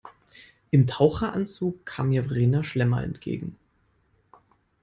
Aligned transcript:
Im 0.71 0.87
Taucheranzug 0.87 1.85
kam 1.85 2.09
mir 2.09 2.23
Verena 2.23 2.63
Schlemmer 2.63 3.03
entgegen. 3.03 3.55